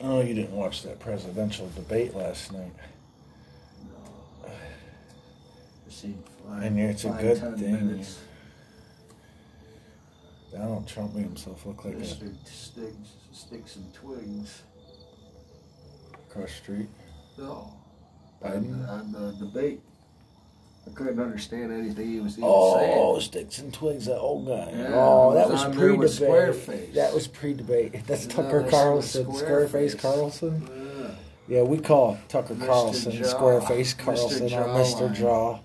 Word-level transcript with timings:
Oh, 0.00 0.20
you 0.20 0.34
didn't 0.34 0.52
watch 0.52 0.82
that 0.82 1.00
presidential 1.00 1.68
debate 1.74 2.14
last 2.14 2.52
night. 2.52 2.70
Five, 6.46 6.62
And 6.62 6.78
it's 6.78 7.04
a 7.04 7.08
good 7.10 7.38
thing. 7.58 7.72
minutes. 7.72 8.20
Donald 10.52 10.86
Trump 10.86 11.14
made 11.14 11.24
himself 11.24 11.66
look 11.66 11.84
like 11.84 11.94
a 11.94 11.98
Mr. 11.98 12.32
Sticks, 12.46 12.94
sticks 13.32 13.76
and 13.76 13.92
twigs. 13.92 14.62
cross 16.30 16.52
street. 16.52 16.88
No. 17.36 17.72
Biden? 18.42 18.88
On 18.88 19.12
the 19.12 19.32
debate. 19.44 19.80
I 20.88 20.94
couldn't 20.94 21.20
understand 21.20 21.72
anything 21.72 22.08
he 22.08 22.20
was 22.20 22.38
even 22.38 22.48
Oh, 22.50 22.76
saying. 23.18 23.20
sticks 23.20 23.58
and 23.58 23.72
twigs, 23.74 24.06
that 24.06 24.18
old 24.18 24.46
guy. 24.46 24.70
Yeah, 24.74 24.90
oh, 24.94 25.34
that 25.34 25.44
was 25.48 25.52
was 25.52 25.64
on 25.64 25.76
there 25.76 25.94
with 25.94 26.16
pre-debate. 26.18 26.94
That 26.94 27.14
was 27.14 27.26
pre-debate. 27.28 27.92
That's 28.06 28.26
Yeah, 28.26 28.32
Tucker 28.32 28.60
that's 28.62 28.70
Carlson, 28.70 29.26
Squareface 29.26 29.94
Squareface. 29.96 29.98
Carlson. 30.00 30.68
Yeah. 31.48 31.56
Yeah, 31.58 31.62
we 31.62 31.78
call 31.78 32.18
Tucker 32.28 32.54
Mr. 32.54 32.66
Carlson, 32.66 33.12
Jaw. 33.12 33.24
Squareface 33.24 33.94
Mr. 33.94 33.98
Carlson, 33.98 34.52
or 34.54 34.64
Mr. 34.66 35.14
Jaw. 35.14 35.58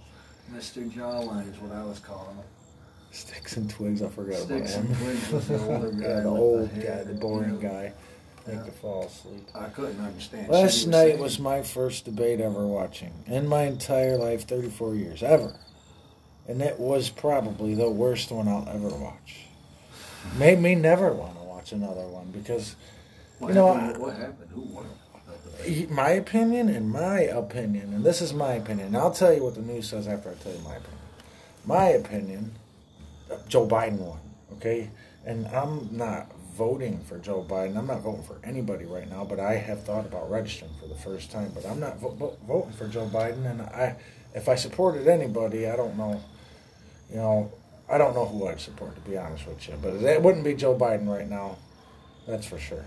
Mr. 0.53 0.89
Jawline 0.91 1.51
is 1.53 1.59
what 1.59 1.71
I 1.75 1.83
was 1.83 1.99
calling 1.99 2.35
him. 2.35 2.43
Sticks 3.11 3.57
and 3.57 3.69
twigs, 3.69 4.01
I 4.01 4.07
forgot 4.09 4.39
Sticks 4.39 4.75
about 4.75 4.85
and 4.85 4.97
twigs 4.97 5.31
was 5.31 5.47
the 5.47 5.59
older 5.73 5.91
guy. 5.91 6.07
Yeah, 6.07 6.19
the 6.21 6.29
old 6.29 6.69
hair. 6.69 6.97
guy, 6.97 7.03
the 7.03 7.13
boring 7.13 7.59
guy. 7.59 7.93
Make 8.45 8.57
Yeah. 8.57 8.65
you 8.65 8.71
fall 8.71 9.03
asleep. 9.05 9.47
I 9.55 9.69
couldn't 9.69 10.01
understand. 10.03 10.49
Last 10.49 10.85
night 10.87 11.11
saying. 11.11 11.19
was 11.19 11.39
my 11.39 11.61
first 11.61 12.05
debate 12.05 12.41
ever 12.41 12.65
watching 12.67 13.13
in 13.25 13.47
my 13.47 13.63
entire 13.63 14.17
life, 14.17 14.45
34 14.47 14.95
years, 14.95 15.23
ever. 15.23 15.55
And 16.47 16.61
it 16.61 16.77
was 16.79 17.09
probably 17.09 17.73
the 17.73 17.89
worst 17.89 18.31
one 18.31 18.47
I'll 18.49 18.67
ever 18.67 18.89
watch. 18.89 19.45
Made 20.37 20.59
me 20.59 20.75
never 20.75 21.13
want 21.13 21.37
to 21.37 21.43
watch 21.43 21.71
another 21.71 22.05
one 22.05 22.31
because, 22.31 22.75
What 23.39 23.49
you 23.49 23.53
know, 23.55 23.73
happened? 23.73 23.95
I- 23.95 23.99
what 23.99 24.17
happened? 24.17 24.49
Who 24.53 24.61
won? 24.61 24.85
my 25.89 26.09
opinion, 26.09 26.67
and 26.67 26.89
my 26.91 27.21
opinion, 27.21 27.93
and 27.93 28.03
this 28.03 28.21
is 28.21 28.33
my 28.33 28.53
opinion, 28.55 28.87
and 28.87 28.97
I'll 28.97 29.11
tell 29.11 29.31
you 29.33 29.43
what 29.43 29.55
the 29.55 29.61
news 29.61 29.87
says 29.87 30.07
after 30.09 30.29
I 30.31 30.33
tell 30.33 30.51
you 30.51 30.59
my 30.59 30.75
opinion. 30.75 30.99
My 31.65 31.85
opinion, 31.89 32.55
Joe 33.47 33.65
Biden 33.65 33.99
won, 33.99 34.19
okay? 34.57 34.89
And 35.25 35.47
I'm 35.47 35.87
not 35.95 36.29
voting 36.53 36.99
for 36.99 37.17
Joe 37.17 37.45
Biden. 37.47 37.77
I'm 37.77 37.87
not 37.87 38.01
voting 38.01 38.23
for 38.23 38.37
anybody 38.43 38.85
right 38.85 39.09
now, 39.09 39.25
but 39.25 39.39
I 39.39 39.55
have 39.55 39.83
thought 39.83 40.05
about 40.05 40.29
registering 40.29 40.71
for 40.79 40.87
the 40.87 40.95
first 40.95 41.31
time. 41.31 41.51
But 41.53 41.65
I'm 41.65 41.79
not 41.79 41.99
vo- 41.99 42.11
vo- 42.11 42.37
voting 42.47 42.71
for 42.73 42.87
Joe 42.87 43.07
Biden, 43.11 43.49
and 43.49 43.61
I, 43.61 43.95
if 44.35 44.47
I 44.47 44.55
supported 44.55 45.07
anybody, 45.07 45.67
I 45.67 45.75
don't 45.75 45.97
know, 45.97 46.21
you 47.09 47.17
know, 47.17 47.51
I 47.89 47.97
don't 47.97 48.15
know 48.15 48.25
who 48.25 48.47
I'd 48.47 48.59
support 48.61 48.95
to 48.95 49.01
be 49.01 49.17
honest 49.17 49.47
with 49.47 49.67
you. 49.67 49.75
But 49.81 49.95
it 49.95 50.21
wouldn't 50.21 50.43
be 50.43 50.53
Joe 50.53 50.75
Biden 50.77 51.07
right 51.07 51.29
now, 51.29 51.57
that's 52.27 52.45
for 52.45 52.59
sure. 52.59 52.85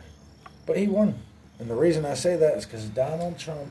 But 0.64 0.78
he 0.78 0.87
won. 0.87 1.19
And 1.59 1.69
the 1.70 1.75
reason 1.75 2.05
I 2.05 2.14
say 2.14 2.37
that 2.37 2.56
is 2.56 2.64
because 2.67 2.84
Donald 2.87 3.39
Trump 3.39 3.69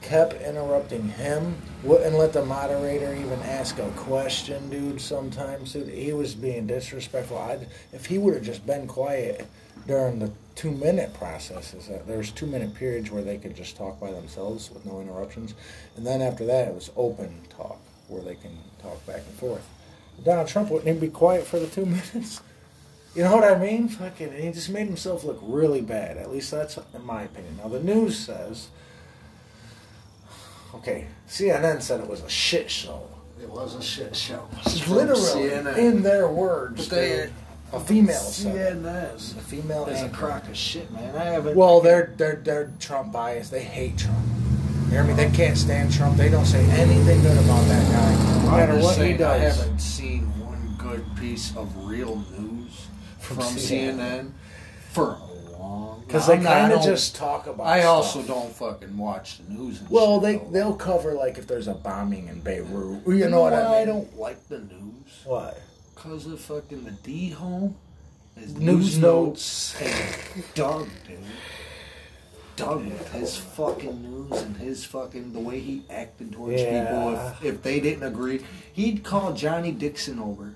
kept 0.00 0.34
interrupting 0.42 1.08
him, 1.08 1.56
wouldn't 1.82 2.16
let 2.16 2.32
the 2.32 2.44
moderator 2.44 3.14
even 3.14 3.40
ask 3.40 3.78
a 3.78 3.90
question, 3.90 4.68
dude. 4.70 5.00
Sometimes, 5.00 5.72
dude, 5.72 5.88
he 5.88 6.12
was 6.12 6.34
being 6.34 6.66
disrespectful. 6.66 7.38
I, 7.38 7.66
if 7.92 8.06
he 8.06 8.18
would 8.18 8.34
have 8.34 8.42
just 8.42 8.66
been 8.66 8.86
quiet 8.86 9.46
during 9.86 10.18
the 10.18 10.30
two 10.54 10.70
minute 10.70 11.12
processes, 11.14 11.88
uh, 11.88 12.02
there's 12.06 12.30
two 12.30 12.46
minute 12.46 12.74
periods 12.74 13.10
where 13.10 13.22
they 13.22 13.38
could 13.38 13.54
just 13.54 13.76
talk 13.76 14.00
by 14.00 14.10
themselves 14.10 14.70
with 14.70 14.84
no 14.86 15.00
interruptions, 15.00 15.54
and 15.96 16.06
then 16.06 16.22
after 16.22 16.44
that 16.46 16.68
it 16.68 16.74
was 16.74 16.90
open 16.96 17.40
talk 17.48 17.78
where 18.08 18.22
they 18.22 18.34
can 18.34 18.56
talk 18.82 19.04
back 19.06 19.22
and 19.26 19.34
forth. 19.34 19.66
Donald 20.24 20.48
Trump 20.48 20.70
wouldn't 20.70 20.88
even 20.88 21.00
be 21.00 21.08
quiet 21.08 21.46
for 21.46 21.58
the 21.58 21.66
two 21.66 21.86
minutes. 22.14 22.40
You 23.14 23.24
know 23.24 23.34
what 23.34 23.44
I 23.44 23.58
mean? 23.58 23.88
Fucking, 23.88 24.32
he 24.32 24.52
just 24.52 24.70
made 24.70 24.86
himself 24.86 25.24
look 25.24 25.40
really 25.42 25.80
bad. 25.80 26.16
At 26.16 26.30
least 26.30 26.50
that's 26.50 26.78
in 26.94 27.04
my 27.04 27.22
opinion. 27.22 27.56
Now 27.56 27.68
the 27.68 27.82
news 27.82 28.18
says, 28.18 28.68
okay, 30.74 31.06
CNN 31.28 31.80
said 31.82 32.00
it 32.00 32.06
was 32.08 32.22
a 32.22 32.28
shit 32.28 32.70
show. 32.70 33.08
It 33.42 33.48
was 33.48 33.74
a 33.74 33.82
shit 33.82 34.14
show. 34.14 34.48
Literally, 34.88 35.20
CNN. 35.50 35.76
in 35.78 36.02
their 36.02 36.28
words, 36.28 36.88
But 36.88 36.94
they- 36.96 37.08
dude. 37.16 37.32
a 37.72 37.80
female 37.80 38.14
said 38.20 38.76
it. 38.84 38.86
A 38.86 39.18
female 39.40 39.86
is 39.86 40.02
a 40.02 40.08
crock 40.10 40.46
of 40.48 40.56
shit, 40.56 40.90
man. 40.92 41.16
I 41.16 41.24
haven't. 41.24 41.56
Well, 41.56 41.80
they're 41.80 42.12
they're 42.16 42.40
they're 42.44 42.70
Trump 42.80 43.12
biased. 43.12 43.50
They 43.50 43.62
hate 43.62 43.96
Trump. 43.96 44.18
You 44.86 44.90
hear 44.96 45.04
me? 45.04 45.14
They 45.14 45.30
can't 45.30 45.56
stand 45.56 45.92
Trump. 45.92 46.16
They 46.16 46.28
don't 46.28 46.44
say 46.46 46.64
anything 46.70 47.22
good 47.22 47.38
about 47.38 47.64
that 47.68 47.92
guy, 47.92 48.42
no 48.44 48.50
matter 48.50 48.78
what 48.80 48.96
he 48.98 49.12
does. 49.14 49.40
I 49.40 49.62
haven't 49.62 49.78
seen 49.78 50.22
one 50.44 50.74
good 50.78 51.04
piece 51.16 51.56
of 51.56 51.86
real 51.86 52.16
news 52.36 52.86
From 53.20 53.36
from, 53.36 53.46
CNN. 53.46 53.96
CNN. 53.96 54.30
for 54.90 55.12
a 55.12 55.18
long. 55.60 56.02
Because 56.06 56.26
they 56.26 56.34
I'm 56.34 56.42
not- 56.42 56.52
I 56.52 56.60
kind 56.60 56.72
of 56.72 56.82
just 56.82 57.14
talk 57.14 57.46
about. 57.46 57.66
I 57.66 57.80
stuff. 57.80 57.90
also 57.94 58.22
don't 58.22 58.52
fucking 58.52 58.96
watch 58.96 59.38
the 59.38 59.52
news. 59.52 59.80
And 59.80 59.90
Well, 59.90 60.14
shit, 60.14 60.22
they 60.22 60.36
though. 60.36 60.50
they'll 60.50 60.74
cover 60.74 61.12
like 61.12 61.38
if 61.38 61.46
there's 61.46 61.68
a 61.68 61.74
bombing 61.74 62.28
in 62.28 62.40
Beirut. 62.40 63.06
You 63.06 63.28
know 63.28 63.42
what 63.42 63.52
I 63.52 63.62
mean? 63.64 63.66
I 63.72 63.84
don't 63.84 64.18
like 64.18 64.48
the 64.48 64.58
news 64.60 65.22
Why? 65.24 65.54
because 65.94 66.26
of 66.26 66.40
fucking 66.40 66.84
the 66.84 66.90
D 66.92 67.30
home. 67.30 67.76
His 68.36 68.54
News 68.54 68.60
news 68.62 68.98
notes. 68.98 69.74
notes 69.80 69.82
and 70.34 70.44
Doug, 70.54 70.88
dude. 71.06 71.18
Doug 72.56 72.84
with 72.86 73.12
his 73.12 73.36
fucking 73.36 74.02
news 74.02 74.42
and 74.42 74.56
his 74.56 74.84
fucking 74.84 75.32
the 75.32 75.40
way 75.40 75.60
he 75.60 75.82
acted 75.90 76.32
towards 76.32 76.60
Yeah. 76.60 76.84
people. 76.86 77.14
If, 77.14 77.44
if 77.56 77.62
they 77.62 77.80
didn't 77.80 78.02
agree, 78.04 78.40
he'd 78.72 79.02
call 79.02 79.32
Johnny 79.32 79.72
Dixon 79.72 80.18
over 80.18 80.54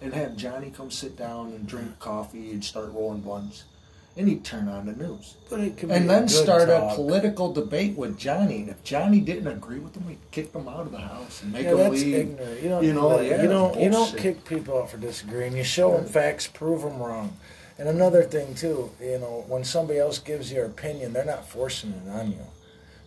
and 0.00 0.14
have 0.14 0.36
Johnny 0.36 0.70
come 0.70 0.90
sit 0.90 1.16
down 1.16 1.48
and 1.52 1.66
drink 1.66 1.98
coffee 1.98 2.50
and 2.52 2.64
start 2.64 2.92
rolling 2.92 3.20
blunts, 3.20 3.64
and 4.16 4.28
he'd 4.28 4.44
turn 4.44 4.68
on 4.68 4.86
the 4.86 4.92
news 4.92 5.36
But 5.48 5.60
it 5.60 5.76
could 5.76 5.90
and 5.90 6.10
then 6.10 6.28
start 6.28 6.68
talk. 6.68 6.92
a 6.92 6.94
political 6.96 7.52
debate 7.52 7.96
with 7.96 8.18
Johnny. 8.18 8.56
And 8.62 8.68
if 8.70 8.82
Johnny 8.84 9.20
didn't 9.20 9.46
agree 9.46 9.78
with 9.78 9.94
him, 9.96 10.08
he'd 10.08 10.18
kick 10.30 10.52
him 10.52 10.68
out 10.68 10.80
of 10.80 10.92
the 10.92 10.98
house 10.98 11.42
and 11.42 11.52
make 11.52 11.64
Yeah, 11.64 11.70
him 11.72 11.76
that's 11.78 11.92
leave. 12.02 12.14
ignorant. 12.14 12.62
You 12.62 12.68
don't. 12.68 12.84
You 12.84 12.92
know, 12.92 13.20
you 13.20 13.30
yeah, 13.30 13.42
don't. 13.46 13.80
You 13.80 13.90
don't 13.90 14.16
kick 14.16 14.44
people 14.44 14.78
out 14.78 14.90
for 14.90 14.96
disagreeing. 14.98 15.56
You 15.56 15.64
show 15.64 15.96
them 15.96 16.04
facts, 16.06 16.46
prove 16.46 16.82
them 16.82 16.98
wrong. 16.98 17.36
And 17.78 17.88
another 17.88 18.22
thing 18.24 18.54
too, 18.54 18.90
you 19.00 19.18
know, 19.18 19.44
when 19.48 19.64
somebody 19.64 19.98
else 19.98 20.18
gives 20.18 20.52
your 20.52 20.66
opinion, 20.66 21.12
they're 21.14 21.24
not 21.24 21.48
forcing 21.48 21.92
it 21.92 22.10
on 22.10 22.32
you. 22.32 22.38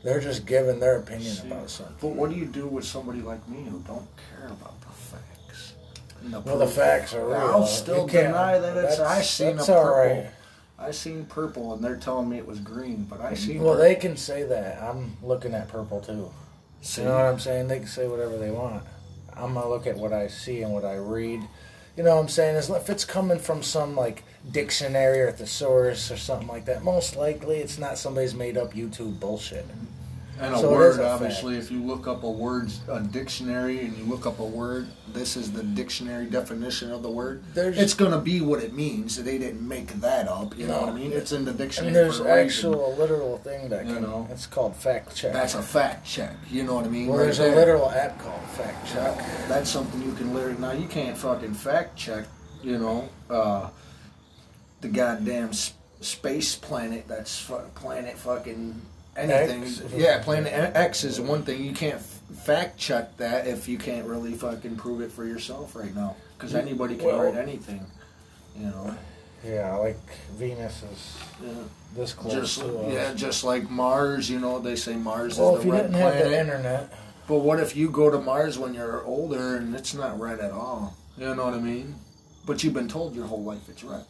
They're 0.04 0.20
just 0.20 0.46
giving 0.46 0.80
their 0.80 0.98
opinion 0.98 1.36
See, 1.36 1.48
about 1.48 1.70
something. 1.70 1.96
But 2.02 2.08
what 2.16 2.30
do 2.32 2.36
you 2.36 2.46
do 2.46 2.68
with 2.68 2.84
somebody 2.86 3.22
like 3.22 3.48
me 3.48 3.64
who 3.70 3.80
don't 3.88 4.08
care 4.18 4.48
about 4.48 4.82
the 4.82 4.88
facts? 4.88 5.74
The 6.24 6.40
Well, 6.40 6.58
the 6.58 6.68
facts 6.68 7.14
are 7.14 7.26
real. 7.26 7.36
I'll 7.38 7.66
still 7.68 8.08
can't- 8.08 8.28
deny 8.34 8.58
that 8.58 8.78
it's. 8.78 9.00
I 9.00 9.22
seen 9.22 9.60
a 9.60 9.64
purple. 9.64 9.86
right. 9.96 10.26
I 10.78 10.92
seen 10.92 11.26
purple, 11.26 11.74
and 11.74 11.84
they're 11.84 11.96
telling 11.98 12.30
me 12.30 12.38
it 12.38 12.48
was 12.48 12.60
green, 12.60 13.04
but 13.10 13.22
I 13.22 13.36
seen. 13.36 13.62
Well, 13.62 13.74
purple. 13.76 13.84
they 13.84 13.96
can 13.96 14.18
say 14.18 14.44
that. 14.44 14.82
I'm 14.82 15.18
looking 15.22 15.54
at 15.54 15.68
purple 15.68 16.02
too. 16.02 16.32
See? 16.82 17.02
You 17.02 17.08
know 17.08 17.14
what 17.16 17.26
I'm 17.26 17.40
saying? 17.40 17.68
They 17.68 17.80
can 17.80 17.88
say 17.88 18.08
whatever 18.08 18.38
they 18.38 18.52
want. 18.52 18.84
I'm 19.36 19.54
gonna 19.54 19.70
look 19.70 19.88
at 19.88 19.98
what 19.98 20.14
I 20.14 20.28
see 20.28 20.62
and 20.62 20.74
what 20.74 20.84
I 20.86 20.96
read. 20.96 21.42
You 21.96 22.04
know 22.04 22.16
what 22.16 22.22
I'm 22.24 22.28
saying? 22.30 22.56
As- 22.56 22.70
If 22.70 22.90
it's 22.90 23.06
coming 23.06 23.40
from 23.40 23.62
some 23.64 23.96
like 23.96 24.24
dictionary 24.52 25.22
or 25.22 25.32
thesaurus 25.32 26.12
or 26.12 26.18
something 26.18 26.48
like 26.48 26.66
that, 26.66 26.84
most 26.84 27.16
likely 27.16 27.58
it's 27.58 27.78
not 27.78 27.98
somebody's 27.98 28.34
made 28.36 28.58
up 28.58 28.74
YouTube 28.74 29.20
bullshit. 29.20 29.66
And 30.40 30.56
a 30.56 30.60
So 30.60 30.72
word, 30.72 31.00
a 31.00 31.08
obviously, 31.10 31.58
if 31.58 31.70
you 31.72 31.82
look 31.84 32.08
up 32.08 32.24
a 32.24 32.30
word, 32.30 32.72
a 32.90 33.00
dictionary, 33.00 33.80
and 33.86 33.96
you 33.96 34.04
look 34.06 34.26
up 34.26 34.40
a 34.40 34.44
word, 34.44 34.88
this 35.14 35.38
is 35.38 35.52
the 35.52 35.62
dictionary 35.64 36.26
definition 36.26 36.92
of 36.92 37.04
the 37.04 37.10
word. 37.10 37.44
There's- 37.54 37.78
it's 37.78 37.94
going 37.94 38.12
to 38.12 38.18
be 38.18 38.42
what 38.42 38.62
it 38.64 38.74
means. 38.74 39.16
They 39.24 39.38
didn't 39.38 39.66
make 39.66 40.02
that 40.02 40.28
up. 40.28 40.58
You 40.58 40.68
know 40.68 40.82
what 40.82 40.90
I 40.90 40.94
mean? 40.94 41.12
It's 41.14 41.32
in 41.32 41.46
the 41.46 41.54
dictionary. 41.54 41.88
And 41.90 41.96
there's 41.96 42.18
for 42.18 42.28
a 42.28 42.44
reason. 42.44 42.72
actual 42.72 42.96
literal 42.98 43.38
thing 43.38 43.70
that 43.70 43.86
You 43.86 43.94
can. 43.94 44.04
know. 44.04 44.28
It's 44.32 44.48
called 44.48 44.76
fact 44.76 45.16
check. 45.16 45.34
That's 45.34 45.54
a 45.54 45.62
fact 45.62 46.06
check. 46.06 46.36
You 46.50 46.64
know 46.64 46.74
what 46.76 46.86
I 46.86 46.90
mean? 46.90 47.08
well, 47.08 47.20
Right 47.20 47.26
there's 47.26 47.38
there. 47.38 47.54
a 47.54 47.56
literal 47.56 47.92
app 47.92 48.20
called 48.20 48.42
fact 48.58 48.88
check. 48.92 49.16
That's 49.48 49.70
something 49.70 50.02
you 50.02 50.14
can 50.14 50.34
literally 50.34 50.60
now. 50.60 50.72
You 50.72 50.88
can't 50.88 51.16
fucking 51.18 51.54
fact 51.54 51.96
check. 51.96 52.26
You 52.64 52.80
know, 52.80 53.10
uh, 53.30 53.70
the 54.82 54.88
goddamn 54.88 55.52
space 56.02 56.56
planet. 56.56 57.06
That's 57.08 57.40
fu- 57.40 57.58
planet 57.76 58.18
fucking 58.18 58.82
anything. 59.18 59.64
X. 59.64 59.80
Uh-huh. 59.82 59.96
Yeah, 59.98 60.22
planet 60.24 60.52
X 60.76 61.04
is 61.04 61.20
one 61.22 61.44
thing. 61.44 61.64
You 61.64 61.74
can't 61.74 62.02
fact 62.02 62.78
check 62.78 63.16
that 63.18 63.48
if 63.48 63.68
you 63.68 63.78
can't 63.78 64.08
really 64.08 64.34
fucking 64.34 64.76
prove 64.76 65.02
it 65.02 65.12
for 65.12 65.26
yourself 65.26 65.76
right 65.76 65.94
now. 65.96 66.16
Because 66.38 66.54
mm, 66.54 66.62
anybody 66.62 66.96
can 66.96 67.06
Well- 67.08 67.24
write 67.24 67.36
anything. 67.36 67.86
You 68.58 68.68
know, 68.68 68.96
Yeah, 69.44 69.76
like 69.78 69.98
Venus 70.36 70.84
is 70.84 71.18
yeah. 71.44 71.50
this 71.96 72.14
close 72.14 72.34
just 72.34 72.64
yeah, 72.88 73.14
just 73.16 73.44
like 73.44 73.70
Mars. 73.70 74.30
You 74.30 74.40
know, 74.40 74.60
they 74.60 74.76
say 74.76 74.96
Mars 74.96 75.38
Well, 75.40 75.56
is 75.56 75.56
if 75.58 75.62
the 75.62 75.68
you 75.68 75.74
red 75.74 75.82
didn't 75.84 75.96
have 75.96 76.14
planet. 76.14 76.30
the 76.30 76.40
internet, 76.40 76.94
But 77.28 77.40
what 77.40 77.60
if 77.60 77.76
you 77.76 77.90
go 77.90 78.10
to 78.12 78.20
Mars 78.20 78.60
when 78.60 78.74
you're 78.74 79.04
older 79.06 79.56
and 79.58 79.74
it's 79.76 79.94
not 79.94 80.20
red 80.20 80.40
at 80.40 80.52
all? 80.52 80.96
You 81.18 81.34
know 81.34 81.46
what 81.46 81.54
I 81.56 81.60
mean? 81.60 81.96
But 82.46 82.64
you've 82.64 82.74
been 82.74 82.90
told 82.90 83.16
your 83.16 83.26
whole 83.26 83.44
life 83.44 83.68
it's 83.70 83.84
red. 83.84 84.04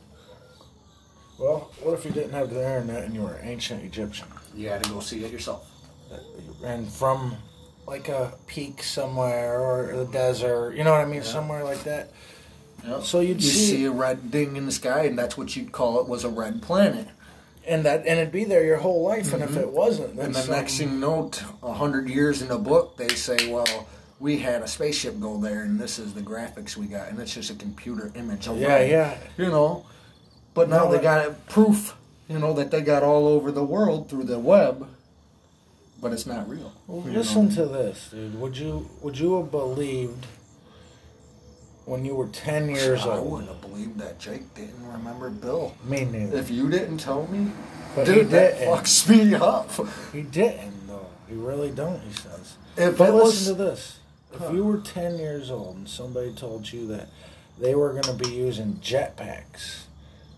Well, 1.38 1.72
what 1.82 1.94
if 1.94 2.06
you 2.06 2.12
didn't 2.12 2.32
have 2.34 2.50
the 2.50 2.60
internet 2.60 3.04
and 3.04 3.14
you 3.14 3.22
were 3.22 3.40
ancient 3.42 3.84
Egyptian? 3.84 4.28
You 4.56 4.70
had 4.70 4.84
to 4.84 4.90
go 4.90 5.00
see 5.00 5.24
it 5.24 5.32
yourself. 5.32 5.70
Uh, 6.12 6.18
and 6.66 6.88
from 6.92 7.36
like 7.88 8.08
a 8.08 8.34
peak 8.48 8.82
somewhere 8.84 9.60
or 9.60 9.96
the 9.96 10.06
desert, 10.06 10.76
you 10.76 10.84
know 10.84 10.92
what 10.92 11.02
I 11.02 11.06
mean, 11.06 11.16
Yeah. 11.16 11.22
somewhere 11.24 11.64
like 11.64 11.84
that. 11.84 12.12
So 13.02 13.22
you'd 13.22 13.42
you 13.42 13.50
see- 13.50 13.66
see 13.78 13.86
a 13.86 13.92
red 13.92 14.32
thing 14.32 14.58
in 14.58 14.66
the 14.66 14.72
sky, 14.72 15.04
and 15.06 15.18
that's 15.18 15.38
what 15.38 15.56
you'd 15.56 15.72
call 15.72 16.00
it 16.02 16.08
was 16.08 16.24
a 16.24 16.30
red 16.30 16.62
planet. 16.62 17.08
and 17.66 17.86
that 17.86 18.00
and 18.06 18.20
it'd 18.20 18.30
be 18.34 18.44
there 18.44 18.66
your 18.66 18.76
whole 18.76 19.04
life. 19.04 19.32
And 19.34 19.42
if 19.42 19.52
mm-hmm. 19.52 19.60
it 19.62 19.72
wasn't, 19.72 20.20
And 20.20 20.36
the 20.36 20.40
something- 20.40 20.52
next 20.54 20.78
thing 20.80 20.90
you 20.90 20.98
know, 21.00 21.32
a 21.62 21.72
hundred 21.72 22.10
years 22.10 22.42
in 22.42 22.52
a 22.52 22.58
book, 22.58 22.98
they 22.98 23.08
say, 23.08 23.50
"Well, 23.50 23.88
we 24.20 24.40
had 24.40 24.62
a 24.62 24.68
spaceship 24.68 25.18
go 25.22 25.38
there, 25.40 25.62
and 25.62 25.80
this 25.80 25.98
is 25.98 26.14
the 26.14 26.20
graphics 26.20 26.76
we 26.76 26.88
got, 26.88 27.08
and 27.08 27.18
it's 27.22 27.34
just 27.34 27.50
a 27.52 27.56
computer 27.56 28.12
image." 28.16 28.48
Of 28.50 28.58
yeah, 28.58 28.82
yeah, 28.84 29.18
You 29.38 29.46
know, 29.48 29.86
but 30.54 30.70
now 30.70 30.88
they 30.88 31.00
got 31.00 31.48
proof. 31.48 31.96
You 32.28 32.40
know 32.40 32.54
that 32.54 32.72
they 32.72 32.82
got 32.82 33.04
all 33.04 33.28
over 33.28 33.52
the 33.52 33.64
world 33.64 34.10
through 34.10 34.24
the 34.24 34.40
web, 34.40 34.88
but 36.02 36.14
it's 36.14 36.26
not 36.26 36.50
real. 36.50 36.74
Well, 36.88 37.06
you 37.06 37.18
listen 37.18 37.50
know? 37.50 37.56
to 37.56 37.66
this, 37.66 38.10
dude. 38.12 38.40
Would 38.40 38.58
you 38.58 38.90
would 39.02 39.18
you 39.18 39.38
have 39.38 39.52
believed 39.52 40.26
when 41.86 42.06
you 42.06 42.16
were 42.16 42.28
ten 42.28 42.70
years 42.70 43.02
I 43.02 43.18
old? 43.18 43.18
I 43.18 43.22
wouldn't 43.22 43.50
have 43.50 43.62
believed 43.62 44.00
that 44.00 44.20
Jake 44.20 44.54
didn't 44.56 44.88
remember 44.88 45.30
Bill. 45.30 45.76
Me 45.84 46.06
neither. 46.06 46.38
If 46.38 46.50
you 46.50 46.70
didn't 46.70 47.00
tell 47.00 47.28
me, 47.28 47.52
But 47.96 48.06
dude, 48.06 48.30
that 48.30 48.58
fucks 48.60 49.10
me 49.10 49.36
up. 49.36 49.70
He 50.14 50.22
didn't 50.22 50.88
though. 50.88 51.08
He 51.28 51.36
really 51.36 51.72
don't. 51.72 52.02
He 52.02 52.14
says. 52.14 52.56
If 52.78 52.98
But 52.98 53.14
listen 53.14 53.16
was, 53.16 53.46
to 53.48 53.54
this. 53.54 54.00
If 54.34 54.52
you 54.52 54.64
were 54.64 54.78
ten 54.78 55.20
years 55.20 55.52
old 55.52 55.76
and 55.76 55.90
somebody 55.90 56.34
told 56.34 56.72
you 56.72 56.88
that 56.88 57.10
they 57.60 57.76
were 57.76 57.92
going 57.92 58.04
to 58.04 58.14
be 58.14 58.34
using 58.34 58.76
jetpacks 58.76 59.84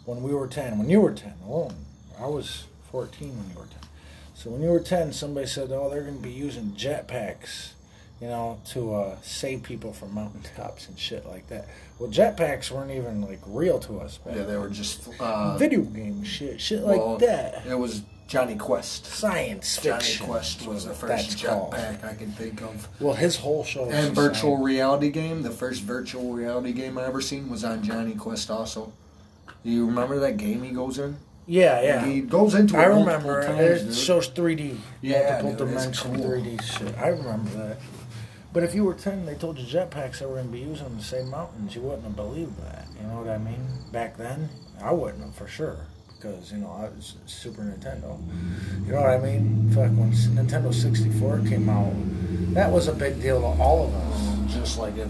when 0.05 0.21
we 0.23 0.33
were 0.33 0.47
ten, 0.47 0.77
when 0.77 0.89
you 0.89 1.01
were 1.01 1.13
ten, 1.13 1.33
oh, 1.47 1.71
I 2.19 2.27
was 2.27 2.65
fourteen 2.91 3.37
when 3.37 3.49
you 3.49 3.55
were 3.59 3.65
ten. 3.65 3.89
So 4.33 4.51
when 4.51 4.61
you 4.61 4.69
were 4.69 4.79
ten, 4.79 5.13
somebody 5.13 5.47
said, 5.47 5.71
"Oh, 5.71 5.89
they're 5.89 6.03
going 6.03 6.17
to 6.17 6.23
be 6.23 6.31
using 6.31 6.71
jetpacks." 6.71 7.71
You 8.21 8.27
know, 8.29 8.61
to 8.67 8.95
uh, 8.95 9.17
save 9.21 9.63
people 9.63 9.91
from 9.91 10.13
mountaintops 10.13 10.87
and 10.87 10.97
shit 10.97 11.25
like 11.25 11.47
that. 11.47 11.67
Well, 11.99 12.09
jetpacks 12.09 12.71
weren't 12.71 12.91
even 12.91 13.21
like 13.21 13.41
real 13.45 13.77
to 13.79 13.99
us 13.99 14.17
back 14.19 14.37
yeah, 14.37 14.43
they 14.43 14.55
were 14.55 14.69
just 14.69 15.09
uh, 15.19 15.57
video 15.57 15.81
game 15.81 16.23
shit, 16.23 16.61
shit 16.61 16.81
like 16.83 17.19
that. 17.19 17.65
It 17.65 17.77
was 17.77 18.03
Jonny 18.27 18.55
Quest. 18.55 19.05
Science 19.05 19.77
fiction. 19.77 20.19
Johnny. 20.19 20.31
Quest 20.31 20.65
was 20.65 20.85
the 20.85 20.93
first 20.93 21.37
jetpack 21.37 22.03
I 22.03 22.15
can 22.15 22.31
think 22.31 22.61
of. 22.61 22.87
Well, 22.99 23.13
his 23.13 23.35
whole 23.35 23.63
show. 23.63 23.89
And 23.89 24.15
virtual 24.15 24.55
science. 24.55 24.65
reality 24.65 25.09
game, 25.11 25.43
the 25.43 25.51
first 25.51 25.83
virtual 25.83 26.33
reality 26.33 26.71
game 26.71 26.97
I 26.97 27.05
ever 27.05 27.21
seen 27.21 27.49
was 27.49 27.63
on 27.63 27.83
Jonny 27.83 28.15
Quest 28.15 28.49
also. 28.49 28.93
You 29.65 29.87
remember 29.87 30.19
that 30.19 30.37
game 30.37 30.61
he 30.63 30.69
goes 30.71 30.99
in? 30.99 31.17
Yeah, 31.47 31.81
yeah. 31.81 32.05
He 32.05 32.21
goes 32.21 32.53
into 32.55 32.75
it 32.75 32.79
I 32.79 32.85
remember 32.85 33.41
it. 33.41 33.45
times, 33.47 33.59
It 33.81 33.85
dude. 33.87 33.95
shows 33.95 34.29
3D, 34.29 34.77
Yeah, 35.01 35.41
multiple 35.43 35.49
dude, 35.51 35.75
dimension 35.75 36.15
cool. 36.15 36.23
3D 36.23 36.61
shit. 36.63 36.97
I 36.97 37.07
remember 37.09 37.49
that. 37.67 37.77
But 38.53 38.63
if 38.63 38.73
you 38.73 38.83
were 38.85 38.93
10, 38.93 39.25
they 39.25 39.35
told 39.35 39.57
you 39.57 39.65
jetpacks 39.65 40.19
that 40.19 40.29
were 40.29 40.35
going 40.35 40.47
to 40.47 40.51
be 40.51 40.59
used 40.59 40.83
on 40.83 40.95
the 40.95 41.03
same 41.03 41.29
mountains, 41.29 41.75
you 41.75 41.81
wouldn't 41.81 42.03
have 42.03 42.15
believed 42.15 42.57
that. 42.63 42.85
You 43.01 43.07
know 43.07 43.17
what 43.21 43.27
I 43.29 43.37
mean? 43.37 43.59
Back 43.91 44.17
then, 44.17 44.49
I 44.81 44.91
wouldn't 44.93 45.23
have 45.23 45.35
for 45.35 45.47
sure. 45.47 45.77
Because, 46.15 46.51
you 46.51 46.59
know, 46.59 46.71
I 46.71 46.83
was 46.95 47.15
Super 47.25 47.61
Nintendo. 47.63 48.17
You 48.85 48.93
know 48.93 49.01
what 49.01 49.09
I 49.09 49.17
mean? 49.19 49.69
Fuck, 49.71 49.91
when 49.91 50.11
Nintendo 50.11 50.73
64 50.73 51.39
came 51.49 51.69
out, 51.69 51.91
that 52.53 52.71
was 52.71 52.87
a 52.87 52.93
big 52.93 53.21
deal 53.21 53.41
to 53.41 53.61
all 53.61 53.87
of 53.87 53.93
us. 53.93 54.53
Just 54.53 54.79
like 54.79 54.95
if 54.97 55.09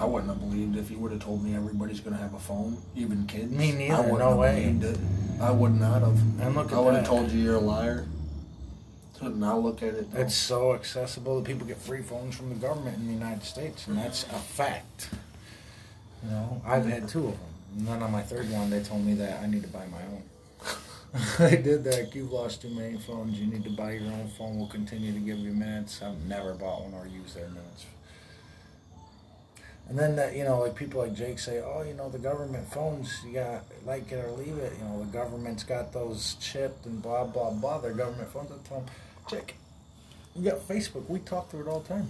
I 0.00 0.04
wouldn't 0.06 0.30
have 0.30 0.40
believed 0.40 0.78
if 0.78 0.90
you 0.90 0.98
would 0.98 1.12
have 1.12 1.22
told 1.22 1.44
me 1.44 1.54
everybody's 1.54 2.00
gonna 2.00 2.16
have 2.16 2.32
a 2.32 2.38
phone, 2.38 2.78
even 2.96 3.26
kids. 3.26 3.52
Me 3.52 3.70
neither, 3.72 3.96
I 3.96 4.00
wouldn't 4.00 4.18
no 4.20 4.28
have 4.30 4.38
way. 4.38 4.64
believed 4.64 4.84
it. 4.84 4.98
I 5.42 5.50
would 5.50 5.78
not 5.78 6.00
have. 6.00 6.18
And 6.40 6.54
look 6.54 6.72
at 6.72 6.78
I 6.78 6.80
would 6.80 6.94
have 6.94 7.06
told 7.06 7.30
you 7.30 7.38
you're 7.38 7.56
a 7.56 7.60
liar. 7.60 8.06
But 9.20 9.36
now 9.36 9.58
look 9.58 9.82
at 9.82 9.92
it. 9.92 10.10
though. 10.10 10.20
It's 10.22 10.34
so 10.34 10.72
accessible 10.72 11.38
that 11.40 11.46
people 11.46 11.66
get 11.66 11.76
free 11.76 12.00
phones 12.00 12.34
from 12.34 12.48
the 12.48 12.54
government 12.54 12.96
in 12.96 13.08
the 13.08 13.12
United 13.12 13.44
States, 13.44 13.86
and 13.86 13.98
that's 13.98 14.22
a 14.22 14.38
fact. 14.38 15.10
You 16.24 16.30
know, 16.30 16.62
I've 16.64 16.86
had 16.86 17.06
two 17.06 17.26
of 17.26 17.32
them. 17.32 17.40
And 17.76 17.88
then 17.88 18.02
on 18.02 18.10
my 18.10 18.22
third 18.22 18.50
one, 18.50 18.70
they 18.70 18.82
told 18.82 19.04
me 19.04 19.12
that 19.14 19.42
I 19.42 19.46
need 19.46 19.62
to 19.62 19.68
buy 19.68 19.84
my 19.86 20.02
own. 20.02 20.22
they 21.50 21.56
did 21.60 21.84
that. 21.84 22.14
You've 22.14 22.32
lost 22.32 22.62
too 22.62 22.70
many 22.70 22.96
phones. 22.96 23.38
You 23.38 23.46
need 23.52 23.64
to 23.64 23.70
buy 23.70 23.92
your 23.92 24.10
own 24.12 24.28
phone. 24.38 24.56
We'll 24.58 24.68
continue 24.68 25.12
to 25.12 25.20
give 25.20 25.38
you 25.38 25.52
minutes. 25.52 26.00
I've 26.02 26.18
never 26.26 26.54
bought 26.54 26.84
one 26.84 26.94
or 26.94 27.06
used 27.06 27.36
their 27.36 27.48
minutes. 27.48 27.84
And 29.90 29.98
then 29.98 30.14
that 30.16 30.36
you 30.36 30.44
know, 30.44 30.60
like 30.60 30.76
people 30.76 31.00
like 31.00 31.14
Jake 31.14 31.40
say, 31.40 31.58
oh, 31.58 31.82
you 31.82 31.94
know, 31.94 32.08
the 32.08 32.18
government 32.18 32.72
phones, 32.72 33.12
you 33.26 33.34
got 33.34 33.64
like 33.84 34.10
it 34.12 34.24
or 34.24 34.30
leave 34.30 34.56
it. 34.56 34.72
You 34.78 34.84
know, 34.84 35.00
the 35.00 35.10
government's 35.10 35.64
got 35.64 35.92
those 35.92 36.36
chipped 36.40 36.86
and 36.86 37.02
blah 37.02 37.24
blah 37.24 37.50
blah. 37.50 37.78
Their 37.78 37.92
government 37.92 38.30
phones. 38.30 38.52
I 38.52 38.68
tell 38.68 38.78
them, 38.82 38.88
Jake, 39.28 39.56
we 40.36 40.44
got 40.44 40.60
Facebook. 40.68 41.08
We 41.08 41.18
talk 41.18 41.50
through 41.50 41.62
it 41.62 41.66
all 41.66 41.80
the 41.80 41.88
time. 41.88 42.08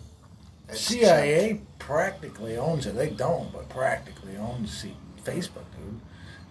It's 0.69 0.83
CIA 0.83 1.63
practically 1.79 2.59
owns 2.59 2.85
it. 2.85 2.97
They 2.97 3.09
don't, 3.09 3.51
but 3.51 3.71
practically 3.71 4.37
owns 4.37 4.85
Facebook, 5.25 5.65
dude. 5.75 6.01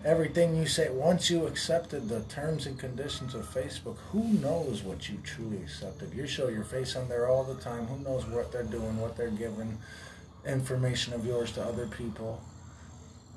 Everything 0.04 0.56
you 0.56 0.66
say, 0.66 0.90
once 0.90 1.30
you 1.30 1.46
accepted 1.46 2.10
the 2.10 2.22
terms 2.22 2.66
and 2.66 2.80
conditions 2.80 3.36
of 3.36 3.46
Facebook, 3.54 3.98
who 4.12 4.24
knows 4.24 4.82
what 4.82 5.10
you 5.10 5.20
truly 5.24 5.58
accepted? 5.58 6.12
You 6.12 6.26
show 6.26 6.48
your 6.48 6.64
face 6.64 6.96
on 6.96 7.08
there 7.08 7.28
all 7.28 7.44
the 7.44 7.62
time. 7.62 7.86
Who 7.86 8.04
knows 8.04 8.26
what 8.26 8.52
they're 8.52 8.64
doing, 8.64 9.00
what 9.00 9.16
they're 9.16 9.30
giving 9.30 9.78
information 10.46 11.14
of 11.14 11.26
yours 11.26 11.52
to 11.54 11.64
other 11.64 11.88
people? 11.88 12.42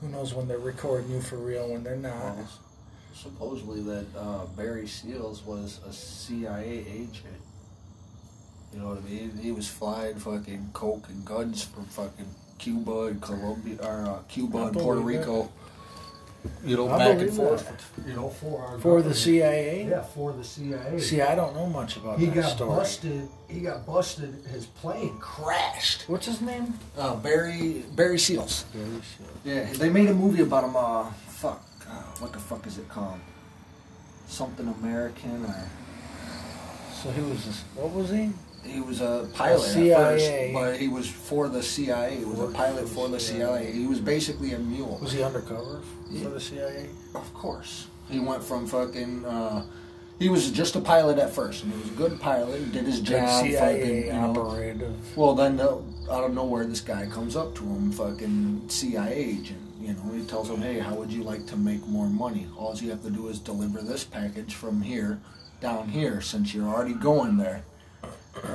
Who 0.01 0.09
knows 0.09 0.35
when 0.35 0.49
they're 0.49 0.59
recording 0.59 1.11
you 1.11 1.21
for 1.21 1.37
real, 1.37 1.71
when 1.71 1.85
they're 1.85 1.97
not? 1.97 2.37
Well, 2.37 2.49
supposedly 3.15 3.83
that 3.83 4.07
uh, 4.17 4.47
Barry 4.57 4.87
Seals 4.87 5.45
was 5.45 5.81
a 5.87 5.93
CIA 5.93 6.85
agent. 6.89 7.41
You 8.73 8.81
know 8.81 8.89
what 8.89 8.99
I 8.99 9.01
mean? 9.03 9.39
He 9.41 9.53
was 9.53 9.69
flying 9.69 10.17
fucking 10.17 10.71
coke 10.73 11.09
and 11.09 11.25
guns 11.25 11.65
from 11.65 11.85
fucking 11.85 12.35
Cuba 12.59 13.07
and 13.07 13.21
Colombia, 13.21 13.77
or 13.83 14.07
uh, 14.07 14.19
Cuba 14.29 14.67
and 14.67 14.73
Puerto 14.73 15.01
Rico. 15.01 15.45
it. 15.45 15.51
Rico. 16.45 16.69
You 16.69 16.77
know, 16.77 16.89
I 16.91 16.99
back 16.99 17.09
and 17.11 17.19
believe 17.19 17.35
forth. 17.35 17.93
You 18.07 18.15
know, 18.15 18.29
for 18.31 18.63
our 18.63 18.79
For 18.79 18.97
the 19.03 19.11
government. 19.11 19.17
CIA? 19.17 19.87
Yeah, 19.89 20.03
for 20.03 20.33
the 20.33 20.45
CIA. 20.45 20.99
See, 21.01 21.21
I 21.21 21.35
don't 21.35 21.55
know 21.55 21.67
much 21.67 21.97
about 21.97 22.19
he 22.19 22.27
that 22.27 22.35
got 22.35 22.57
story. 22.57 22.71
busted. 22.77 23.29
He 23.49 23.61
got 23.61 23.87
busted. 23.87 24.35
His 24.53 24.67
plane 24.67 25.17
crashed. 25.19 26.09
What's 26.09 26.27
his 26.27 26.41
name? 26.41 26.75
Uh, 26.99 27.15
Barry 27.17 27.85
Barry 27.95 28.19
Seals. 28.19 28.65
Barry 28.73 28.85
Seal. 28.87 29.27
Yeah, 29.45 29.65
they 29.75 29.89
made 29.91 30.09
a 30.09 30.15
movie 30.15 30.43
about 30.43 30.65
him. 30.65 30.77
Uh, 30.77 31.11
fuck, 31.29 31.63
uh, 31.89 31.93
what 32.21 32.33
the 32.33 32.39
fuck 32.41 32.67
is 32.67 32.79
it 32.79 32.89
called? 32.89 33.19
Something 34.27 34.69
American 34.69 35.45
or 35.45 35.69
So 37.03 37.11
he 37.11 37.21
was 37.23 37.45
this, 37.45 37.63
what 37.75 37.91
was 37.91 38.11
he? 38.11 38.31
He 38.65 38.81
was 38.81 39.01
a 39.01 39.29
pilot 39.35 39.77
at 39.77 39.97
first, 39.97 40.31
but 40.53 40.77
he 40.77 40.89
was 40.89 41.09
for 41.09 41.49
the 41.49 41.63
CIA. 41.63 42.17
He 42.17 42.25
was 42.25 42.39
a 42.39 42.47
pilot 42.49 42.89
for 42.89 43.09
the 43.09 43.15
the 43.15 43.21
CIA. 43.21 43.65
CIA. 43.65 43.73
He 43.73 43.87
was 43.87 44.01
basically 44.01 44.53
a 44.53 44.59
mule. 44.59 44.99
Was 45.03 45.13
he 45.13 45.23
undercover 45.23 45.83
for 46.23 46.29
the 46.29 46.41
CIA? 46.41 46.89
Of 47.15 47.33
course, 47.35 47.89
he 48.09 48.21
went 48.21 48.43
from 48.43 48.67
fucking. 48.67 49.25
Uh, 49.25 49.65
he 50.19 50.29
was 50.29 50.53
just 50.53 50.77
a 50.77 50.81
pilot 50.81 51.19
at 51.19 51.31
first, 51.31 51.65
and 51.65 51.73
he 51.73 51.81
was 51.81 51.91
a 51.91 51.95
good 51.95 52.21
pilot. 52.21 52.61
He 52.61 52.71
did 52.71 52.85
his 52.85 53.01
job. 53.01 53.43
CIA 53.43 53.81
fucking, 53.81 54.07
you 54.07 54.13
know. 54.13 54.31
operative. 54.31 55.17
Well, 55.17 55.35
then 55.35 55.59
uh, 55.59 55.79
out 56.11 56.25
of 56.25 56.35
nowhere, 56.35 56.65
this 56.65 56.81
guy 56.81 57.07
comes 57.07 57.35
up 57.35 57.57
to 57.57 57.65
him, 57.65 57.91
fucking 57.91 58.69
CIA 58.69 59.13
agent. 59.13 59.59
You 59.81 59.95
know, 59.95 60.13
he 60.15 60.23
tells 60.25 60.49
him, 60.49 60.63
"Hey, 60.63 60.79
how 60.79 60.95
would 60.95 61.13
you 61.13 61.25
like 61.25 61.47
to 61.47 61.57
make 61.57 61.85
more 61.89 62.07
money? 62.09 62.47
All 62.57 62.77
you 62.77 62.91
have 62.91 63.03
to 63.03 63.11
do 63.11 63.27
is 63.29 63.41
deliver 63.41 63.83
this 63.83 64.05
package 64.05 64.55
from 64.55 64.83
here 64.83 65.21
down 65.61 65.89
here, 65.89 66.21
since 66.21 66.55
you're 66.55 66.69
already 66.69 66.95
going 66.95 67.39
there." 67.39 67.65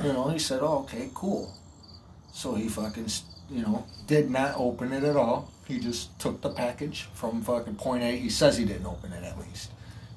You 0.02 0.12
know, 0.12 0.28
he 0.28 0.38
said, 0.38 0.60
"Oh, 0.62 0.80
okay, 0.80 1.10
cool." 1.14 1.54
So 2.32 2.54
he 2.54 2.68
fucking, 2.68 3.08
you 3.50 3.62
know, 3.62 3.84
did 4.06 4.30
not 4.30 4.54
open 4.56 4.92
it 4.92 5.02
at 5.04 5.16
all. 5.16 5.50
He 5.66 5.78
just 5.78 6.18
took 6.18 6.40
the 6.40 6.50
package 6.50 7.08
from 7.14 7.42
fucking 7.42 7.76
point 7.76 8.02
A. 8.02 8.16
He 8.16 8.30
says 8.30 8.56
he 8.56 8.64
didn't 8.64 8.86
open 8.86 9.12
it 9.12 9.24
at 9.24 9.38
least. 9.38 9.70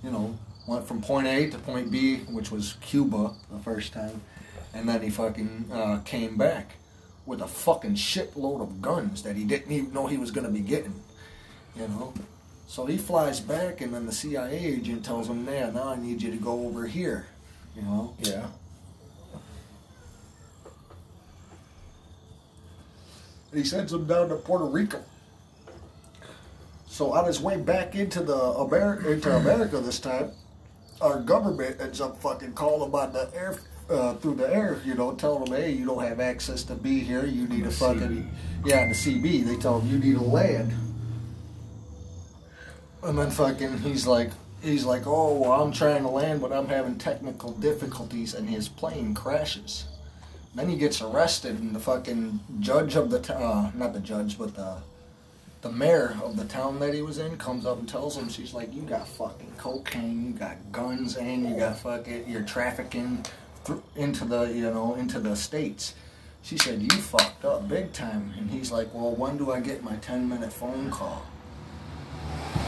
You 0.04 0.12
know, 0.12 0.38
went 0.68 0.88
from 0.88 1.02
point 1.02 1.28
A 1.28 1.50
to 1.50 1.58
point 1.58 1.92
B, 1.92 2.18
which 2.30 2.52
was 2.52 2.76
Cuba 2.82 3.34
the 3.52 3.60
first 3.60 3.94
time, 3.94 4.22
and 4.74 4.88
then 4.88 5.02
he 5.02 5.10
fucking 5.10 5.70
uh, 5.74 6.00
came 6.06 6.38
back 6.38 6.76
with 7.26 7.42
a 7.42 7.48
fucking 7.48 7.96
shitload 7.96 8.62
of 8.62 8.82
guns 8.82 9.24
that 9.24 9.36
he 9.36 9.44
didn't 9.44 9.72
even 9.72 9.94
know 9.94 10.08
he 10.08 10.18
was 10.18 10.32
gonna 10.32 10.50
be 10.50 10.60
getting. 10.60 11.02
You 11.76 11.88
know, 11.88 12.14
so 12.68 12.86
he 12.86 12.98
flies 12.98 13.40
back, 13.40 13.82
and 13.82 13.94
then 13.94 14.06
the 14.06 14.12
CIA 14.12 14.58
agent 14.58 15.06
tells 15.06 15.28
him, 15.30 15.46
"Yeah, 15.48 15.70
now 15.72 15.90
I 15.90 15.96
need 15.96 16.22
you 16.22 16.32
to 16.32 16.38
go 16.38 16.66
over 16.68 16.86
here." 16.88 17.28
You 17.76 17.84
know, 17.84 18.14
Yeah. 18.20 18.48
And 23.52 23.60
he 23.60 23.66
sends 23.66 23.92
him 23.92 24.06
down 24.06 24.30
to 24.30 24.36
Puerto 24.36 24.66
Rico. 24.66 25.04
So 26.88 27.14
on 27.14 27.26
his 27.26 27.40
way 27.40 27.58
back 27.58 27.96
into 27.96 28.22
the 28.22 28.36
Amer- 28.60 29.10
into 29.10 29.36
America 29.36 29.80
this 29.80 30.00
time, 30.00 30.32
our 31.00 31.20
government 31.20 31.78
ends 31.80 32.02
up 32.02 32.22
fucking 32.22 32.54
calling 32.54 32.90
him 32.90 32.96
on 32.96 33.14
the 33.14 33.30
air 33.34 33.58
uh, 33.90 34.14
through 34.16 34.36
the 34.36 34.54
air, 34.54 34.80
you 34.86 34.94
know, 34.94 35.14
telling 35.14 35.48
him, 35.48 35.54
"Hey, 35.54 35.72
you 35.72 35.86
don't 35.86 36.04
have 36.04 36.20
access 36.20 36.64
to 36.64 36.76
be 36.76 37.00
here. 37.00 37.26
You 37.26 37.48
need 37.48 37.64
The 37.64 37.70
a 37.70 37.72
fucking 37.72 38.30
yeah." 38.66 38.88
The 38.88 38.94
CB, 38.94 39.46
they 39.46 39.58
tell 39.58 39.80
him 39.80 39.90
you 39.90 40.00
need 40.00 40.20
to 40.20 40.24
land, 40.24 40.74
and 43.04 43.18
then 43.18 43.32
fucking 43.32 43.80
he's 43.80 44.08
like. 44.08 44.32
He's 44.64 44.86
like, 44.86 45.08
oh, 45.08 45.40
well, 45.40 45.54
I'm 45.54 45.72
trying 45.72 46.04
to 46.04 46.08
land, 46.08 46.40
but 46.40 46.54
I'm 46.54 46.68
having 46.68 46.96
technical 47.00 47.52
difficulties, 47.54 48.36
and 48.36 48.48
his 48.48 48.70
plane 48.70 49.16
crashes. 49.16 49.88
Then 50.54 50.68
he 50.70 50.76
gets 50.76 51.02
arrested, 51.02 51.60
and 51.60 51.74
the 51.74 51.80
fucking 51.80 52.40
judge 52.60 52.96
of 52.96 53.10
the 53.10 53.20
t- 53.20 53.34
uh, 53.34 53.72
not 53.74 53.94
the 53.94 54.00
judge, 54.02 54.38
but 54.38 54.54
the 54.56 54.78
the 55.62 55.72
mayor 55.72 56.18
of 56.24 56.36
the 56.38 56.46
town 56.46 56.80
that 56.80 56.94
he 56.94 57.04
was 57.04 57.20
in 57.20 57.38
comes 57.38 57.66
up 57.68 57.78
and 57.78 57.88
tells 57.88 58.18
him, 58.18 58.28
she's 58.30 58.54
like, 58.54 58.74
you 58.74 58.82
got 58.82 59.08
fucking 59.08 59.54
cocaine, 59.58 60.26
you 60.26 60.34
got 60.34 60.58
guns, 60.72 61.18
and 61.18 61.48
you 61.48 61.56
got 61.56 61.78
fucking, 61.78 62.28
you're 62.28 62.42
trafficking 62.42 63.24
thr 63.64 63.76
into 63.96 64.26
the, 64.26 64.46
you 64.46 64.64
know, 64.72 64.96
into 64.96 65.20
the 65.20 65.36
states. 65.36 65.94
She 66.42 66.58
said, 66.58 66.82
you 66.82 66.90
fucked 66.90 67.46
up 67.46 67.70
big 67.70 67.94
time. 67.94 68.34
And 68.40 68.50
he's 68.50 68.72
like, 68.72 68.92
well, 68.92 69.12
when 69.12 69.38
do 69.38 69.52
I 69.52 69.60
get 69.60 69.84
my 69.84 69.96
10 69.98 70.28
minute 70.28 70.52
phone 70.52 70.90
call? 70.90 71.24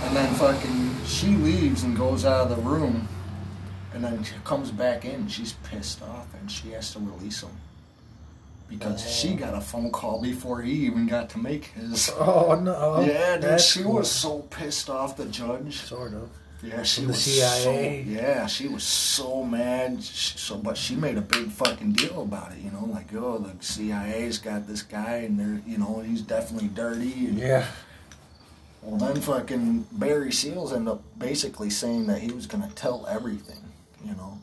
And 0.04 0.16
then 0.16 0.32
fucking, 0.36 1.06
she 1.06 1.30
leaves 1.30 1.82
and 1.82 1.98
goes 1.98 2.26
out 2.26 2.52
of 2.52 2.56
the 2.56 2.62
room. 2.62 3.08
And 3.96 4.04
then 4.04 4.24
she 4.24 4.36
comes 4.44 4.70
back 4.70 5.06
in. 5.06 5.28
She's 5.28 5.54
pissed 5.64 6.04
off 6.04 6.28
and 6.40 6.52
she 6.52 6.70
has 6.72 6.94
to 6.94 7.00
release 7.00 7.42
him. 7.42 7.50
Because 8.78 9.10
she 9.10 9.36
got 9.36 9.54
a 9.54 9.62
phone 9.62 9.92
call 9.92 10.22
before 10.22 10.62
he 10.62 10.72
even 10.86 11.08
got 11.08 11.30
to 11.32 11.40
make 11.40 11.66
his. 11.66 12.10
Oh 12.20 12.56
no! 12.62 13.02
Yeah, 13.06 13.36
dude, 13.36 13.44
That's 13.44 13.66
she 13.72 13.84
cool. 13.84 13.94
was 13.96 14.12
so 14.12 14.40
pissed 14.50 14.90
off 14.90 15.18
the 15.18 15.26
judge. 15.26 15.78
sort 15.78 16.14
of. 16.14 16.30
Yeah, 16.62 16.82
she 16.84 17.02
From 17.02 17.08
the 17.08 17.12
was 17.12 17.22
CIA? 17.24 18.06
So, 18.06 18.10
yeah, 18.10 18.46
she 18.48 18.68
was 18.70 18.84
so 18.84 19.44
mad. 19.44 20.02
She, 20.02 20.38
so, 20.38 20.56
but 20.58 20.78
she 20.78 20.96
made 20.96 21.18
a 21.18 21.22
big 21.22 21.50
fucking 21.52 21.92
deal 21.92 22.22
about 22.22 22.54
it. 22.54 22.60
You 22.60 22.72
know, 22.72 22.86
like, 22.86 23.14
oh, 23.14 23.38
the 23.40 23.54
CIA's 23.62 24.38
got 24.38 24.66
this 24.66 24.82
guy, 24.82 25.16
and 25.28 25.38
they're, 25.38 25.62
you 25.68 25.78
know, 25.78 26.00
he's 26.00 26.22
definitely 26.22 26.70
dirty. 26.70 27.28
And, 27.28 27.38
Yeah. 27.38 27.66
Well, 28.82 28.98
then 28.98 29.22
fucking 29.22 29.88
Barry 29.94 30.32
Seals 30.32 30.72
ended 30.74 30.94
up 30.94 31.02
basically 31.18 31.70
saying 31.70 32.08
that 32.08 32.20
he 32.20 32.32
was 32.32 32.48
gonna 32.48 32.70
tell 32.76 33.06
everything. 33.08 33.60
You 34.06 34.12
know, 34.16 34.38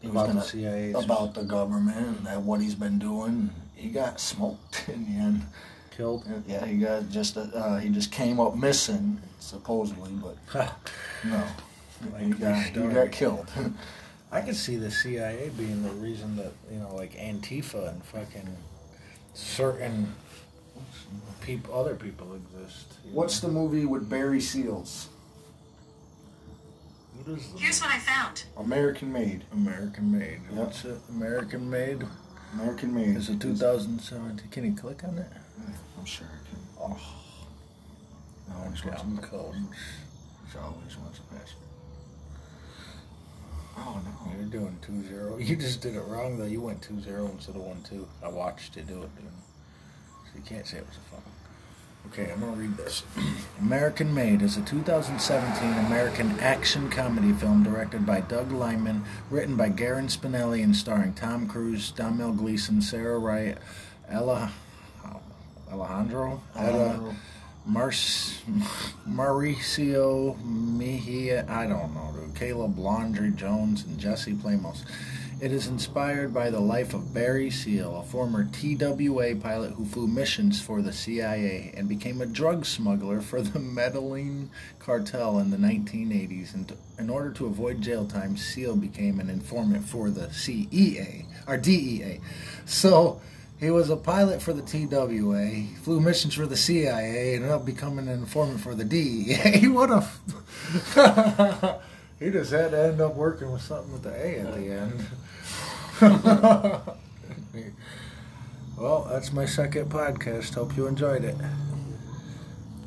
he 0.00 0.08
About 0.08 0.28
the 0.28 0.34
was 0.36 0.50
CIA. 0.50 0.92
gonna 0.92 1.04
about 1.04 1.34
the 1.34 1.42
government 1.44 1.96
and 2.18 2.26
that 2.26 2.42
what 2.42 2.60
he's 2.60 2.74
been 2.74 2.98
doing. 2.98 3.50
He 3.74 3.88
got 3.88 4.20
smoked 4.20 4.88
in 4.92 5.04
the 5.06 5.20
end. 5.20 5.42
Killed. 5.90 6.26
Yeah, 6.48 6.66
he 6.66 6.78
got 6.78 7.08
just 7.08 7.36
uh, 7.36 7.76
he 7.76 7.88
just 7.88 8.10
came 8.10 8.40
up 8.40 8.56
missing 8.56 9.20
supposedly, 9.38 10.10
but 10.10 10.36
no, 11.24 11.44
he 12.18 12.30
got 12.30 12.56
he 12.64 12.80
got 12.80 13.12
killed. 13.12 13.48
I 14.32 14.40
could 14.40 14.56
see 14.56 14.74
the 14.74 14.90
CIA 14.90 15.52
being 15.56 15.84
the 15.84 15.90
reason 15.90 16.34
that 16.36 16.52
you 16.72 16.80
know, 16.80 16.92
like 16.96 17.12
Antifa 17.12 17.88
and 17.92 18.04
fucking 18.04 18.56
certain 19.34 20.12
people, 21.40 21.78
other 21.78 21.94
people 21.94 22.34
exist. 22.34 22.94
you 23.04 23.12
What's 23.12 23.38
the 23.38 23.48
movie 23.48 23.86
with 23.86 24.10
Barry 24.10 24.40
Seals? 24.40 25.08
What 27.16 27.38
is 27.38 27.52
the 27.52 27.58
Here's 27.58 27.80
what 27.80 27.90
I 27.90 27.98
found. 28.00 28.44
American 28.56 29.12
Made. 29.12 29.44
American 29.52 30.10
Made? 30.10 30.40
What's 30.50 30.84
it? 30.84 30.98
American 31.10 31.70
Made 31.70 32.02
American 32.54 32.94
Made. 32.94 33.16
is 33.16 33.28
a 33.28 33.36
2017. 33.36 34.48
Can 34.50 34.64
you 34.64 34.74
click 34.76 35.02
on 35.04 35.18
it? 35.18 35.26
I'm 35.98 36.04
sure 36.04 36.26
I 36.26 36.48
can. 36.48 36.58
Oh, 36.80 36.98
it's 38.70 38.70
it's 38.70 38.80
got 38.80 39.04
wants 39.04 39.18
code. 39.18 39.54
She 40.52 40.58
always 40.58 40.96
wants 40.98 41.18
a 41.18 41.22
password. 41.34 41.62
Oh 43.76 44.00
no. 44.04 44.32
You're 44.38 44.46
doing 44.48 44.78
two 44.82 45.02
zero. 45.08 45.36
You 45.40 45.56
just 45.56 45.80
did 45.80 45.96
it 45.96 46.04
wrong 46.06 46.38
though. 46.38 46.44
You 46.44 46.60
went 46.60 46.80
two 46.82 47.00
zero 47.00 47.26
instead 47.32 47.56
of 47.56 47.62
one 47.62 47.82
two. 47.88 48.06
I 48.22 48.28
watched 48.28 48.76
you 48.76 48.82
do 48.82 49.02
it, 49.02 49.16
dude. 49.16 49.26
So 49.26 50.36
you 50.38 50.42
can't 50.42 50.66
say 50.66 50.78
it 50.78 50.86
was 50.86 50.96
a 50.96 51.10
phone. 51.10 51.22
Okay, 52.08 52.30
I'm 52.30 52.40
gonna 52.40 52.52
read 52.52 52.76
this. 52.76 53.02
American 53.60 54.14
Made 54.14 54.42
is 54.42 54.56
a 54.56 54.62
2017 54.62 55.86
American 55.86 56.38
action 56.40 56.90
comedy 56.90 57.32
film 57.32 57.62
directed 57.62 58.06
by 58.06 58.20
Doug 58.20 58.52
Liman, 58.52 59.04
written 59.30 59.56
by 59.56 59.68
Gary 59.68 60.02
Spinelli, 60.04 60.62
and 60.62 60.76
starring 60.76 61.14
Tom 61.14 61.48
Cruise, 61.48 61.90
Domhnall 61.90 62.32
Gleeson, 62.32 62.82
Sarah 62.82 63.18
Wright, 63.18 63.58
Ella, 64.08 64.52
Alejandro, 65.72 66.42
Ella. 66.56 67.14
Mars, 67.66 68.42
Mauricio 69.08 70.36
Mejia, 70.44 71.46
I 71.48 71.66
don't 71.66 71.94
know, 71.94 72.14
dude. 72.14 72.34
Caleb 72.36 72.78
Landry 72.78 73.30
Jones 73.30 73.84
and 73.84 73.98
Jesse 73.98 74.34
Plemons. 74.34 74.84
It 75.40 75.52
is 75.52 75.66
inspired 75.66 76.32
by 76.32 76.50
the 76.50 76.60
life 76.60 76.94
of 76.94 77.12
Barry 77.12 77.50
Seal, 77.50 77.96
a 77.96 78.02
former 78.02 78.44
TWA 78.44 79.34
pilot 79.36 79.72
who 79.72 79.84
flew 79.84 80.06
missions 80.06 80.60
for 80.60 80.80
the 80.80 80.92
CIA 80.92 81.74
and 81.76 81.88
became 81.88 82.20
a 82.20 82.26
drug 82.26 82.64
smuggler 82.64 83.20
for 83.20 83.42
the 83.42 83.58
Medellin 83.74 84.50
cartel 84.78 85.38
in 85.40 85.50
the 85.50 85.56
1980s. 85.56 86.54
And 86.54 86.72
in 86.98 87.10
order 87.10 87.30
to 87.32 87.46
avoid 87.46 87.82
jail 87.82 88.06
time, 88.06 88.36
Seal 88.36 88.76
became 88.76 89.18
an 89.18 89.28
informant 89.28 89.84
for 89.84 90.08
the 90.08 90.28
CEA, 90.28 91.26
or 91.46 91.56
DEA. 91.56 92.20
So 92.64 93.20
he 93.58 93.70
was 93.70 93.90
a 93.90 93.96
pilot 93.96 94.40
for 94.40 94.52
the 94.52 94.62
TWA, 94.62 95.64
flew 95.82 96.00
missions 96.00 96.34
for 96.34 96.46
the 96.46 96.56
CIA, 96.56 97.34
and 97.34 97.44
ended 97.44 97.50
up 97.50 97.64
becoming 97.64 98.08
an 98.08 98.20
informant 98.20 98.60
for 98.60 98.74
the 98.74 98.84
DEA. 98.84 99.68
what 99.68 99.90
a. 99.90 101.80
he 102.24 102.30
just 102.30 102.52
had 102.52 102.70
to 102.70 102.82
end 102.82 103.02
up 103.02 103.14
working 103.14 103.52
with 103.52 103.60
something 103.60 103.92
with 103.92 104.02
the 104.02 104.10
A 104.10 104.40
at 104.40 104.54
the 104.54 104.70
end. 104.70 105.06
well, 108.78 109.06
that's 109.10 109.30
my 109.30 109.44
second 109.44 109.90
podcast. 109.90 110.54
Hope 110.54 110.74
you 110.74 110.86
enjoyed 110.86 111.22
it. 111.22 111.36